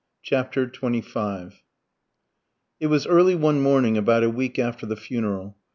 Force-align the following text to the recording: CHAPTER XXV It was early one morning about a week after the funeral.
CHAPTER 0.23 0.65
XXV 0.65 1.59
It 2.79 2.87
was 2.87 3.05
early 3.05 3.35
one 3.35 3.61
morning 3.61 3.99
about 3.99 4.23
a 4.23 4.31
week 4.31 4.57
after 4.57 4.87
the 4.87 4.95
funeral. 4.95 5.57